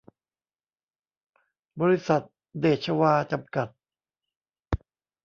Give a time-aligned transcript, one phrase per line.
[1.81, 2.21] บริษัท
[2.59, 3.67] เดชวา จำกัด